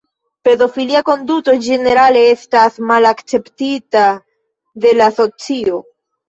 Pedofilia 0.47 1.01
konduto 1.09 1.53
ĝenerale 1.65 2.23
estas 2.29 2.79
malakceptita 2.93 4.03
de 4.87 4.95
la 5.03 5.11
socio. 5.21 5.81